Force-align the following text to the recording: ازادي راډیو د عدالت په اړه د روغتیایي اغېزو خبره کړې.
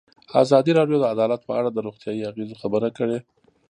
ازادي 0.43 0.71
راډیو 0.79 0.97
د 1.01 1.05
عدالت 1.13 1.41
په 1.45 1.51
اړه 1.59 1.69
د 1.71 1.77
روغتیایي 1.87 2.27
اغېزو 2.29 2.59
خبره 2.63 2.89
کړې. 2.97 3.17